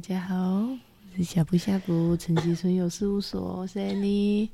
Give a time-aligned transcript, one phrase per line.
[0.00, 0.78] 家好，我
[1.16, 4.48] 是小布夏布陈吉存有事务所，我是 Annie。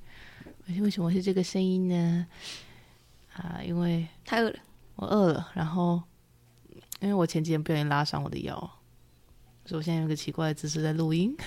[0.66, 2.26] 为什么是这个声音呢？
[3.32, 4.58] 啊，因为太饿了，
[4.96, 5.48] 我饿了。
[5.54, 6.02] 然后，
[7.00, 8.56] 因为我前几天不小心拉伤我的腰，
[9.64, 11.36] 所以我现在用个奇怪的姿势在录音。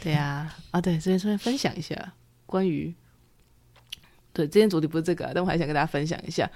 [0.00, 2.14] 对呀，啊，对，这边顺便分享一下
[2.46, 2.94] 关于，
[4.32, 6.50] 对，今天主题不是这个，但我还想跟大家分享一下，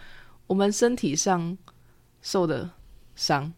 [0.47, 1.59] 我们身体上
[2.23, 2.71] 受的
[3.21, 3.53] 伤，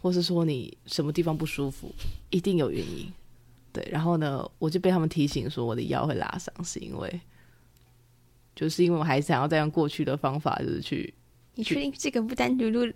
[0.00, 1.92] 或是说你什么地方不舒服，
[2.30, 3.12] 一定有原因。
[3.72, 7.20] 对，然后呢，我就被他们提醒说我的腰会拉伤，是因为，
[8.54, 11.12] 就是因为我还想要再用过去的方法，就是去。
[11.56, 12.88] 你确定这个不单独录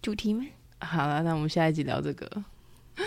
[0.00, 0.46] 主题吗？
[0.78, 2.44] 好了，那我们下一集聊这个。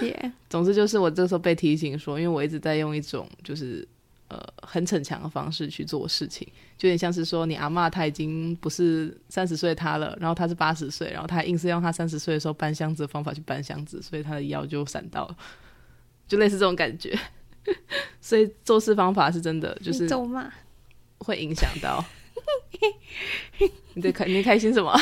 [0.01, 0.33] 耶。
[0.49, 3.87] 总之就是我这个时候被提醒说，因为我一直在用一种就是
[4.27, 6.47] 呃很逞强的方式去做事情，
[6.77, 15.37] 就有点像是说你阿妈她已经不是三十岁她了，然后她是八十岁，然后她硬是用她三十岁的时候搬箱子的方法去搬箱子，所以她的腰就闪到了。
[16.27, 17.17] 就类似这种感觉，
[18.19, 20.51] 所以做事方法是真的，就是咒 骂
[21.19, 22.03] 会影响到。
[23.93, 24.93] 你在开你在开心什么？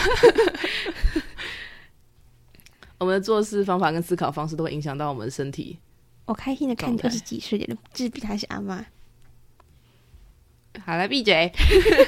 [2.98, 5.78] 我们的做事方法跟思考方式都会影响到我们的身体。
[6.26, 8.86] 我开心的看你二十几岁的人，自比他是阿妈。
[10.84, 11.52] 好了，闭嘴。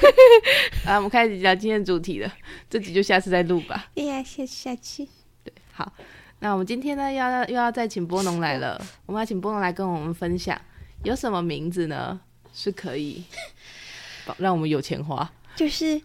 [0.84, 2.32] 啊，我们开始聊今天的主题了。
[2.68, 3.90] 这集就下次再录吧。
[3.96, 5.08] 哎呀，下下期。
[5.44, 5.92] 对，好。
[6.40, 8.80] 那我们今天呢，要又要再请波农来了。
[9.06, 10.60] 我们要请波农来跟我们分享，
[11.02, 12.20] 有什么名字呢？
[12.52, 13.24] 是可以
[14.38, 15.30] 让我们有钱花？
[15.56, 16.00] 就是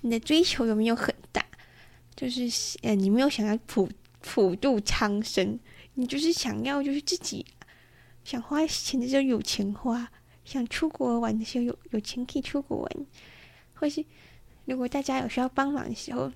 [0.00, 1.44] 你的追求有没有很大？
[2.14, 2.48] 就是
[2.82, 3.88] 呃，你没有想要普
[4.22, 5.60] 普度苍生，
[5.94, 7.44] 你就是想要就是自己
[8.24, 10.10] 想花钱的时候有钱花，
[10.46, 13.06] 想出国玩的时候有有钱可以出国玩，
[13.74, 14.02] 或是
[14.64, 16.32] 如果大家有需要帮忙的时候，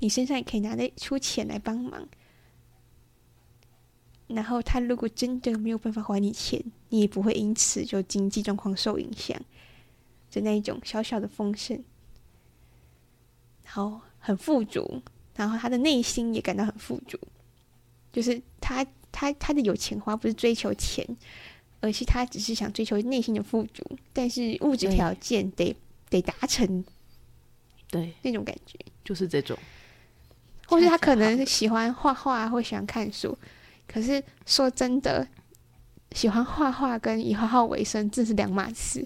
[0.00, 2.06] 你身上也可以拿得出钱来帮忙。
[4.26, 9.40] 然后他如果真的没有办法还你钱，你也不会因此就经济状况受影响，
[10.28, 11.84] 就那一种小小的丰盛，
[13.62, 15.02] 然后很富足，
[15.36, 17.18] 然后他的内心也感到很富足，
[18.10, 21.06] 就是他他他的有钱花不是追求钱，
[21.82, 23.84] 而是他只是想追求内心的富足，
[24.14, 25.76] 但是物质条件得
[26.08, 26.82] 得达成，
[27.90, 29.58] 对那种感觉就是这种，
[30.66, 33.36] 或是他可能喜欢画画或喜欢看书。
[33.86, 35.26] 可是说真的，
[36.12, 39.04] 喜欢画画跟以画画为生，这是两码事。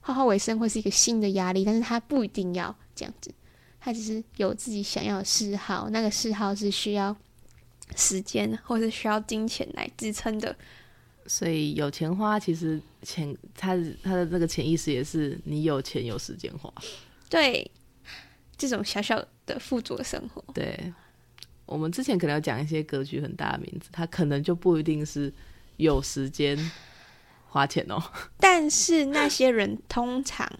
[0.00, 3.32] 画画为生会是一个新的压力，但是他不一定要这样子，
[3.78, 7.16] 他只是有自己想要的嗜好，那个嗜好是需要
[7.94, 10.56] 时间或是需要金钱来支撑的。
[11.28, 16.72] 所以有钱花，其实钱他他的那个潜意识也是你有钱有时间花。
[17.30, 17.70] 对，
[18.56, 20.42] 这种小小的富足的生活。
[20.52, 20.92] 对。
[21.66, 25.30] 我们之前可能要讲一些格局很大的名字，他可能就不一定是
[25.76, 26.56] 有时间
[27.46, 28.02] 花钱哦。
[28.38, 30.50] 但是那些人通常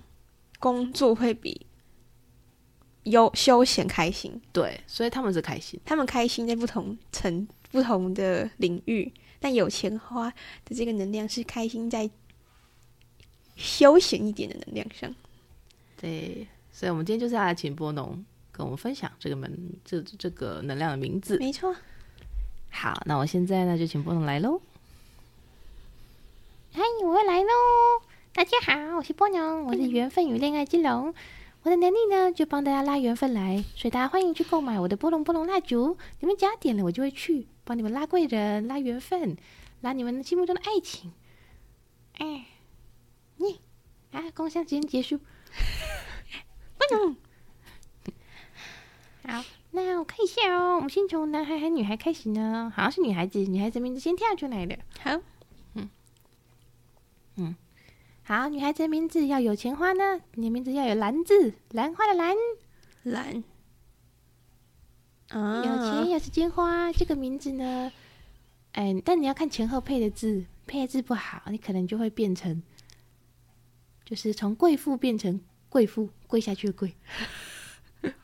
[0.59, 1.65] 工作会比
[3.05, 9.13] 有休闲开心，对，所以他们是开心，他们开心在不同层不同的领域。
[9.41, 10.29] 但有钱花
[10.65, 12.11] 的这个能量是开心在
[13.57, 15.15] 休闲一点的能量上。
[16.01, 18.25] 对，所以我们今天就是要来请波农。
[18.51, 21.73] 跟我们分享这个门这这个能量的名字，没错。
[22.71, 24.61] 好，那我现在呢就请波农来喽。
[26.73, 27.49] 嗨，我又来喽！
[28.33, 31.15] 大家好，我是波农，我是缘分与恋爱之龙。
[31.63, 35.97] 我的能力呢就帮大家拉缘分来，所以大家欢迎去购买我的波龙波龙蜡烛。
[36.19, 39.37] 你们只要点了，我就会去帮你们拉贵人、拉缘分、
[39.83, 41.13] 拉你们心目中的爱情。
[42.17, 42.47] 哎，
[43.37, 43.61] 你
[44.11, 45.19] 啊，工商时间结束。
[46.79, 47.15] 不能。
[49.27, 50.77] 好，那我看一下哦。
[50.77, 52.73] 我们先从男孩还是女孩开始呢？
[52.75, 54.79] 好像是女孩子，女孩子名字先跳出来的。
[55.01, 55.21] 好，
[55.75, 55.91] 嗯
[57.37, 57.55] 嗯，
[58.23, 60.23] 好，女孩子的名字要有钱花呢。
[60.37, 62.35] 你的名字要有兰字，兰花的兰，
[63.03, 63.45] 兰。
[65.29, 67.93] 啊，有钱有时间花这个名字呢？
[68.73, 72.63] 哎，但你要看前后配的字，配的字不好，你可能就会变成，
[74.05, 76.95] 就是从贵妇变成贵妇，跪下去的跪。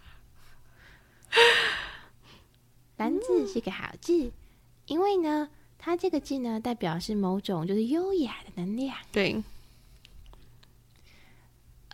[2.97, 4.31] 兰字是个好字，
[4.87, 8.97] 因为呢，它这个字呢，代表是某种就是优雅的能量。
[9.11, 9.43] 对，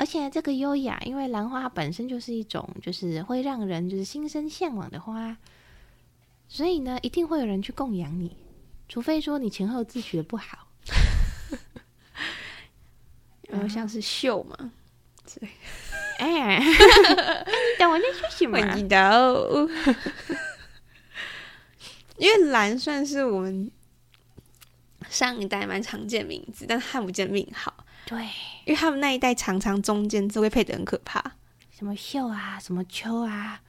[0.00, 5.37] 而且这个优雅，因为兰花本身就是一种就是会让人就是心生向往的花，
[6.49, 8.35] 所以呢，一定会有人去供养你，
[8.88, 10.67] 除非说你前后字取得不好，
[13.47, 14.73] 然后像是秀嘛，
[15.38, 15.47] 对，
[16.19, 16.58] 哎，
[17.79, 18.58] 等我在说什么？
[18.58, 19.37] 我知道。
[22.17, 23.70] 因为蓝算是我们
[25.11, 27.85] 上一代蛮常见名字，但看不见命号。
[28.11, 28.25] 对，
[28.65, 31.23] 因为他们那一代常常中间字会配得很可怕，
[31.71, 33.61] 什么秀啊，什么秋啊，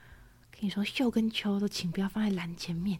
[0.50, 2.98] 跟你说秀跟秋都请不要放在蓝前面，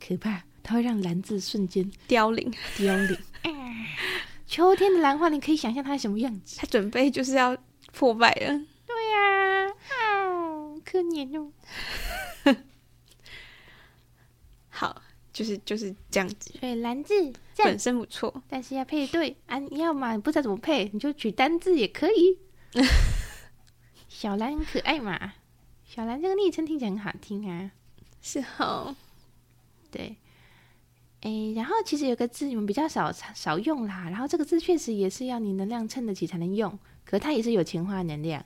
[0.00, 3.18] 可怕，它会让蓝字瞬间凋零凋零。
[4.46, 6.58] 秋天的兰花，你可以想象它是什么样子？
[6.60, 7.56] 它准备就是要
[7.92, 8.46] 破败了。
[8.86, 11.50] 对呀、啊，哦，可怜哦。
[15.38, 16.52] 好，就是就是这样子。
[16.58, 17.14] 所以蓝字
[17.56, 19.58] 本身不错，但是要配对啊！
[19.58, 22.38] 你要嘛不知道怎么配，你就取单字也可以。
[24.08, 25.34] 小蓝很可爱嘛，
[25.84, 27.70] 小蓝这个昵称听起来很好听啊。
[28.20, 28.96] 是哦，
[29.90, 30.16] 对。
[31.20, 38.44] 哎，然后其实有个字你们比较少少用啦，然后这个字确实也是要你能量撑得起才能用，可是它也是有钱花能量，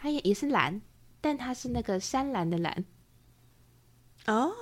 [0.00, 0.80] 它也也是蓝，
[1.20, 2.84] 但它是那个山蓝的蓝。
[4.26, 4.52] 哦，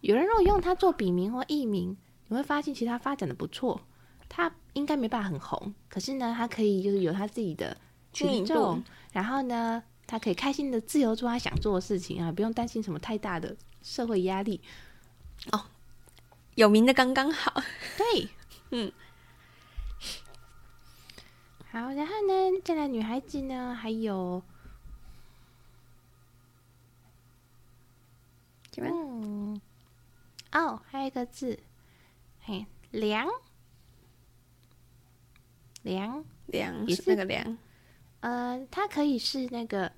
[0.00, 1.96] 有人如果用它做笔名或艺名，
[2.28, 3.80] 你会发现其实它发展的不错，
[4.28, 7.76] 它应该没办法很红，可是呢，它可以就是有它自己的
[8.12, 14.60] 群众，然后呢，它可以开心的自由做他想做的事情啊，不用担心什么太大的社会压力。
[15.52, 15.64] 哦，
[16.54, 17.62] 有名的刚刚好，
[17.96, 18.28] 对，
[18.70, 18.92] 嗯，
[21.70, 24.42] 好，然后呢，再来女孩子呢，还有。
[28.82, 29.60] 嗯，
[30.52, 31.58] 哦，还有一个字，
[32.40, 33.28] 嘿，梁，
[35.82, 37.58] 梁，梁也是那个梁，
[38.20, 39.92] 呃，它可以是那个，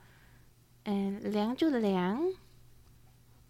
[0.84, 2.22] 嗯、呃，梁祝的梁，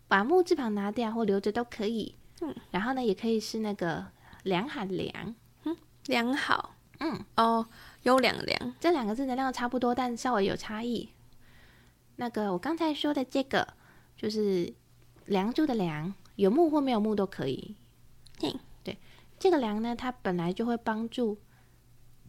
[0.06, 2.14] 把木字旁拿掉或留着都可以。
[2.40, 4.06] 嗯，然后呢，也可以是那个
[4.44, 5.34] 良好的良，
[5.64, 5.76] 嗯，
[6.06, 7.66] 良好，嗯，哦，
[8.02, 11.08] 优良的良，这两个字能量差不多，但稍微有差异。
[12.16, 13.74] 那个我刚才说的这个
[14.16, 14.74] 就是。
[15.26, 17.74] 梁祝的梁，有木或没有木都可以。
[18.42, 18.96] 嗯，对，
[19.38, 21.38] 这个梁呢，它本来就会帮助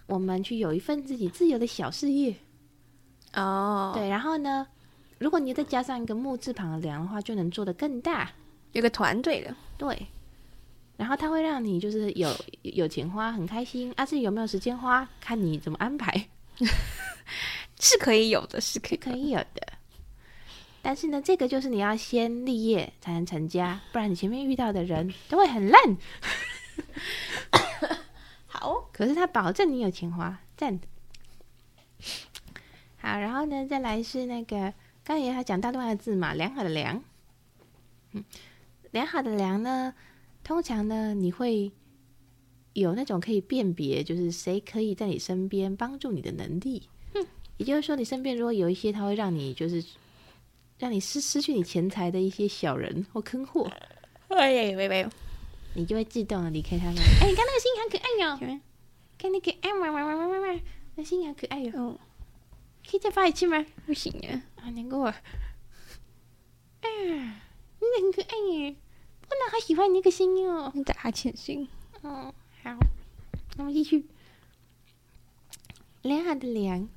[0.05, 2.35] 我们去有一份自己自由的小事业。
[3.33, 4.67] 哦，对，然后呢，
[5.19, 8.31] 如果你再加上一个木字旁的梁的话，就能做得更大，
[8.71, 9.55] 有个团队的。
[9.77, 10.07] 对，
[10.95, 12.33] 然后它会让你就是有
[12.63, 13.93] 有钱花，很开心。
[13.95, 16.29] 啊，至于有没有时间花，看你怎么安排，
[17.79, 19.73] 是可以有的，是可以可以有的。
[20.87, 25.97] 但是呢，这个就是你要先立业才能成家，不然你前面遇到的人都会很烂。
[28.45, 30.79] 好， 可是他保证你有钱花，赞。
[32.99, 34.73] 好，然后呢，再来是那个
[35.03, 37.03] 刚才他讲到另外一个字嘛，良好的良。
[38.13, 38.23] 嗯，
[38.91, 39.93] 良好的良呢，
[40.41, 41.69] 通常呢，你会
[42.71, 46.83] 有那种可以辨别，就是谁可以在你身边帮助你的能力。
[47.13, 49.83] 嗯，也就是说，你身边如果有一些，他会让你就是。
[50.79, 53.69] 让你失失去你钱财的一些小人或坑货，
[54.29, 55.07] 哎呀，喂喂，
[55.73, 56.95] 你就会自动的离开他们。
[57.21, 58.59] 哎，你看那个心好可爱哟，
[59.17, 60.59] 看那个哎哇哇哇哇哇哇，
[60.95, 61.71] 那心好可爱哟。
[61.79, 61.99] 哦，
[62.89, 63.65] 可以再发一次吗？
[63.85, 65.05] 不行啊，好难过。
[66.81, 67.41] 哎呀，
[67.79, 68.75] 你很可爱耶，
[69.29, 70.71] 我哪好喜欢你那个心哟。
[70.75, 71.67] 你打哈欠心。
[72.01, 72.33] 哦，
[72.63, 72.77] 好，
[73.57, 74.05] 那么继续。
[76.03, 76.87] 良好的良。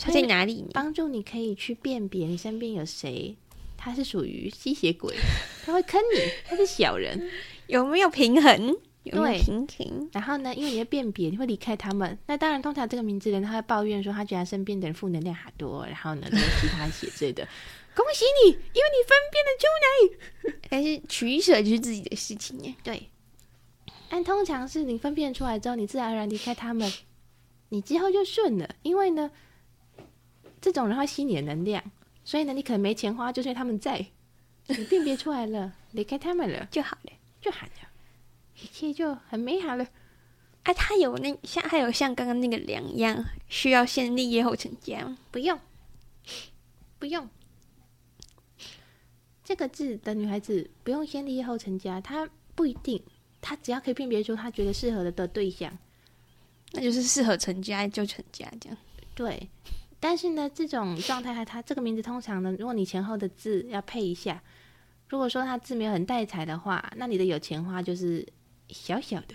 [0.00, 0.64] 它在哪里？
[0.72, 3.36] 帮助你可以去辨别你身边有谁，
[3.76, 5.14] 他是属于吸血鬼，
[5.64, 7.30] 他会坑你，他是小人，
[7.66, 8.76] 有没有平衡？
[9.02, 10.08] 有没有平衡？
[10.12, 12.18] 然后呢，因为你会辨别，你会离开他们。
[12.26, 17.46] 那当然，通常这个名字的人他会抱怨说，他觉得他身边的人负能量好多，然后呢，都是他写的。
[17.94, 20.58] 恭喜你，因为你分辨得出来。
[20.70, 22.74] 但是取舍就是自己的事情耶。
[22.82, 23.08] 对。
[24.08, 26.90] 但通常是你分辨出来之后，你自然而然离开他们，
[27.70, 29.30] 你之后就顺了，因为呢。
[30.60, 31.82] 这种人会吸你的能量，
[32.24, 34.06] 所以呢，你可能没钱花，就算他们在，
[34.66, 37.88] 你辨别出来了， 离开他们了就好了，就好了，
[38.62, 39.86] 一切就很美好了。
[40.64, 45.16] 啊，他有那像还有像刚刚那个梁一样，需要先立业后成家吗？
[45.30, 45.58] 不用，
[46.98, 47.26] 不用。
[49.42, 53.02] 这个字的女孩子不用先立业后成家，她不一定，
[53.40, 55.76] 她只要可以辨别出她觉得适合的的对象，
[56.72, 58.78] 那就是适合成家就成家这样。
[59.14, 59.48] 对。
[60.02, 64.42] 但是呢，这种状态，它这个名字通常呢，如果你前后的字要配一下，
[65.08, 68.26] 如果说它字没有很带财的话，那你的有钱花就是
[68.70, 69.34] 小小的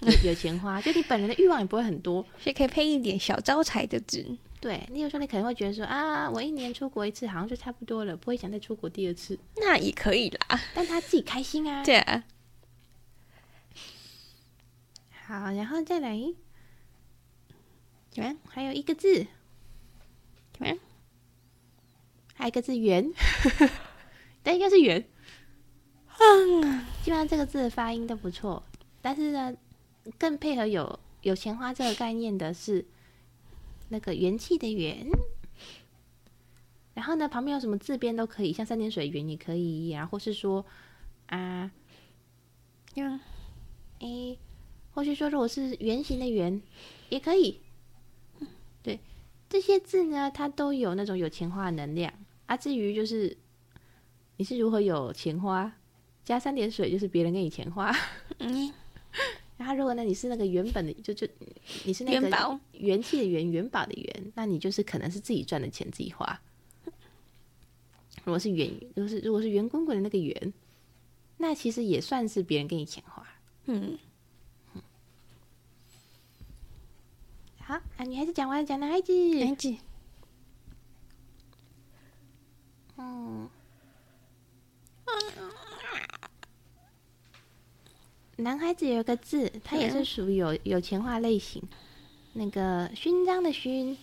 [0.00, 4.24] 有，有钱花，就你本人的欲望也不会很多， 所以可以配一点小招财的字。
[4.60, 11.82] 对，你有时候你可能会觉得说啊，我一年出国一次好像就差不多了，不会想再出国第二次，那也可以啦， 但他自己开心啊。
[11.82, 12.24] 对啊。
[15.26, 16.16] 好，然后再来，
[18.10, 18.36] 怎么样？
[18.48, 19.26] 还有一个字。
[20.54, 20.78] 怎么样？
[22.36, 23.12] 还有一个字圆，
[24.42, 25.04] 但应该是圆。
[26.18, 28.62] 嗯，基本上这个字的发音都不错，
[29.02, 29.54] 但是呢，
[30.16, 32.84] 更配合有有钱花这个概念的是
[33.88, 35.06] 那个元气的元。
[36.94, 40.64] 然后呢，旁边有什么字边都可以，像三点水圆也可以，然后或是说
[41.26, 41.70] 啊，
[42.94, 43.20] 嗯，
[43.98, 44.38] 诶，
[44.92, 46.62] 或是说如果是圆形的圆
[47.08, 47.60] 也可以。
[49.54, 52.12] 对，这些字呢，它都有那种有钱花的能量
[52.46, 52.56] 啊。
[52.56, 53.36] 至于就是
[54.36, 55.72] 你是如何有钱花，
[56.24, 57.94] 加三点水就是别人给你钱花。
[58.40, 58.72] 嗯，
[59.56, 61.24] 然后如果呢，你是那个原本的，就就
[61.84, 66.40] 你是那个元气的元，元宝的元，那你就是可能是自己赚的钱自己花。
[68.24, 70.52] 如果是圆，如果是如果是圆滚滚的那个圆，
[71.38, 73.24] 那其实也算是别人给你钱花。
[73.66, 73.96] 嗯，
[77.66, 79.10] 好，啊，女孩子讲完了，讲男孩子。
[79.38, 79.74] 男孩子，
[82.98, 83.48] 嗯，
[88.36, 91.62] 男孩子有一个字，他也是属于有有钱话类型，
[92.34, 93.96] 那个勋章的勋，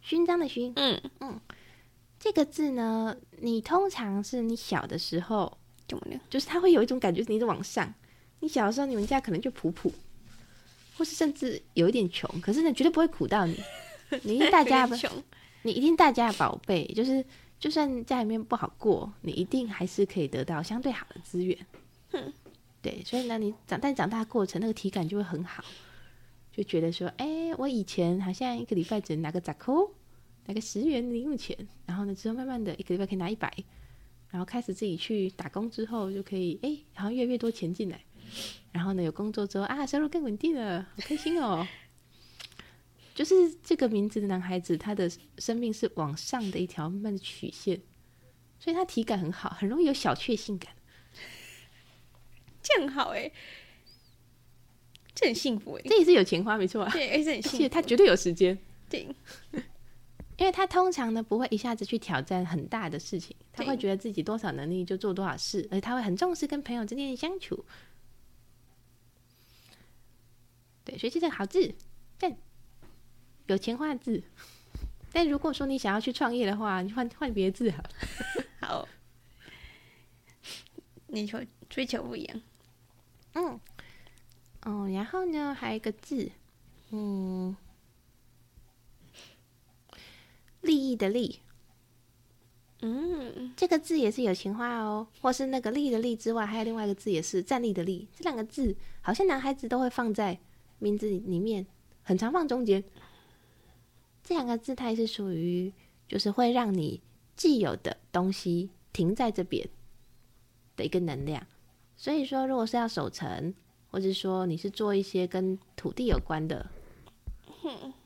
[0.00, 1.40] 勋章的勋，嗯嗯。
[2.18, 6.20] 这个字呢，你通常是你小的时候怎么了？
[6.28, 7.94] 就是他会有一种感觉，你一直往上。
[8.40, 9.92] 你小的时候，你们家可能就普普，
[10.98, 13.56] 或是甚至有一点穷，可是呢，绝对不会苦到你。
[14.24, 15.10] 你一定大家穷，
[15.62, 17.24] 你一定大家的宝贝，就是
[17.58, 21.56] 就算家里面不好过，你一定还是可以得到相对好的资源。
[22.12, 22.32] 嗯，
[22.82, 25.64] 对，所以呢，你长但长大的过程，那个体感就会很好，
[26.52, 29.94] 就觉得说，哎，我以前好像一个礼拜只能拿个杂扣。
[30.46, 33.52] 拿个十元零用钱，然后呢，之后慢慢的一个礼拜可以拿一百，
[34.30, 38.02] 然后开始自己去打工之后就可以，哎，好像越来越多钱进来，
[38.72, 41.66] 然后呢，有工作之后啊，收入更稳定了，好开心哦。
[43.14, 47.80] 就是这个名字的男孩子，他的生命是往上的一条慢慢的曲线，
[48.60, 50.72] 所以他体感很好，很容易有小确幸感，
[52.62, 53.32] 这样很好哎，
[55.14, 58.56] 这很幸福哎，这也是有钱花没错啊，对，而且很幸福，而且他绝对有时间，
[58.88, 59.08] 对。
[60.38, 67.64] 因为他通常呢不会一下子去挑战很大的事情，他会觉得自己多少能力就做多少事，而且他会很重视跟朋友之间的相处。
[70.88, 71.74] 对，所以这个好字，
[72.18, 72.34] 但，
[73.46, 74.22] 有钱花字。
[75.12, 77.82] 但如果说你想要去创业的话，你换换别的字好。
[78.66, 78.88] 好，
[81.08, 82.40] 你求追求不一样。
[83.34, 83.60] 嗯，
[84.62, 86.30] 哦，然后呢还有一个字，
[86.90, 87.54] 嗯。
[90.60, 91.40] 利益的利，
[92.80, 100.38] 嗯，这个字也是有情话哦，或是那个利的利之外，还有另外一个字也是站立的立，这两个字好像男孩子都会放在
[100.78, 101.66] 名字里面，
[102.02, 102.82] 很常放中间。
[104.22, 105.72] 这两个字它也是属于，
[106.06, 107.00] 就是会让你
[107.36, 109.68] 既有的东西停在这边
[110.76, 111.46] 的一个能量。
[111.96, 113.54] 所以说，如果是要守城，
[113.90, 116.70] 或者说你是做一些跟土地有关的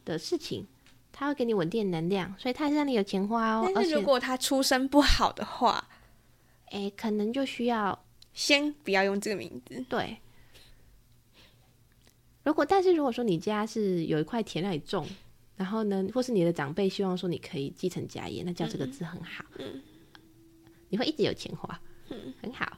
[0.05, 0.67] 的事情。
[1.15, 3.71] 他会给你稳定能量，所以他是让你有钱花哦。
[3.75, 5.87] 但是如果他出身不好的话，
[6.71, 8.03] 哎，可能就需要
[8.33, 9.85] 先不要用这个名字。
[9.91, 10.17] 对。
[12.45, 15.07] 如果但是如果说你家是有一块田让你种，
[15.57, 19.45] 然后呢，或是你的长辈希望说你可以继承家业，那叫这个字很好。
[19.59, 19.81] 嗯。
[20.89, 21.81] 你会一直有钱花，
[22.11, 22.71] 嗯，很好。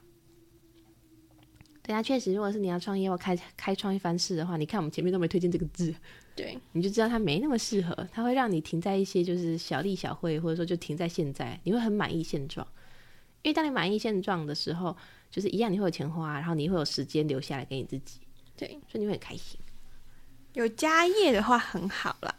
[1.83, 5.93] 对啊，确实，如果是你要创业或开开创一番事的话，你看我们前面都没推荐这个字。
[6.37, 12.67] 对，你就知道它没那么适合，它会让你停在一些就是小利小惠，或者说就停在现在，你会很满意现状。
[13.43, 14.97] 因为当你满意现状的时候，
[15.29, 18.21] 就是一样你会有钱花，然后你会有时间留下来给你自己。
[18.57, 19.59] 对，所以你会很开心。
[20.53, 22.37] 有家业的话很好了，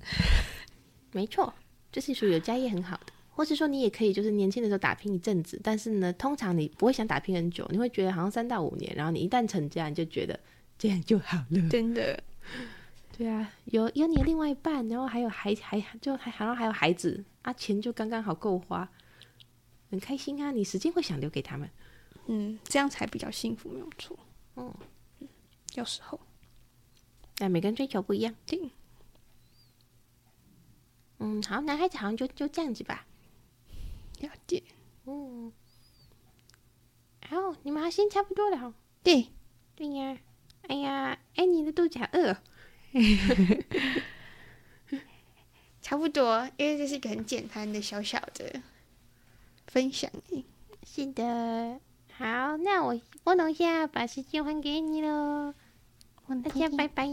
[1.12, 1.54] 没错，
[1.90, 10.38] 就是属于有家业很好的，或是说你也可以就是年轻的时候打拼一阵子，但是呢，通常你不会想打拼很久，你会觉得好像三到五年，然后你一旦成家，你就觉得。
[10.78, 12.22] 这样就好了，真的。
[13.16, 18.86] 对啊，有有你的另外一半，然后还有孩还就还然后还有孩子啊，钱就刚刚好够花，
[19.90, 20.50] 很开心啊。
[20.50, 21.70] 你时间会想留给他们，
[22.26, 24.18] 嗯，这样才比较幸福，没有错。
[24.56, 24.74] 嗯，
[25.74, 26.20] 有时候，
[27.36, 28.34] 但每个人追求不一样。
[28.46, 28.70] 对，
[31.18, 33.06] 嗯，好，男孩子好像就就这样子吧。
[34.20, 34.62] 了解。
[35.04, 35.52] 嗯，
[37.28, 38.74] 好，你们好像差不多了。
[39.02, 39.28] 对，
[39.74, 40.18] 对呀。
[40.68, 42.36] 哎呀，哎，你的肚子好饿，
[45.80, 48.62] 差不多，因为这是一个很简单的小小的
[49.68, 50.10] 分享。
[50.82, 51.80] 是的，
[52.18, 55.52] 好，那我拨弄一下，把时间还给你喽。
[56.42, 57.06] 大家拜拜，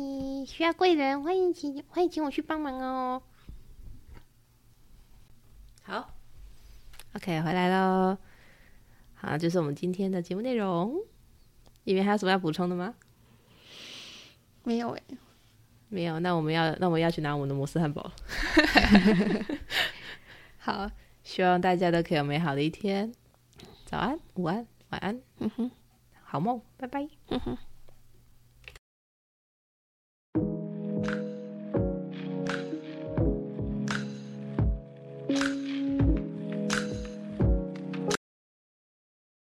[0.48, 3.22] 需要贵人欢迎请欢迎请我去帮忙哦。
[5.82, 6.14] 好。
[7.16, 8.18] OK，回来喽。
[9.14, 10.96] 好，就是我们今天的节目内容。
[11.84, 12.96] 里面还有什么要补充的吗？
[14.64, 15.04] 没有诶，
[15.90, 16.18] 没有。
[16.22, 18.10] 那我们要，那我们要去拿我们的摩斯汉堡。
[20.58, 20.90] 好，
[21.24, 23.14] 希望大家都可以有美好的一天。
[23.86, 25.20] 早安，午安，晚安。
[25.40, 25.72] 嗯哼，
[26.24, 27.08] 好梦，拜拜。
[27.30, 27.58] 嗯哼。